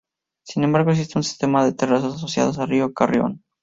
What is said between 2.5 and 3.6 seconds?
al río Carrión.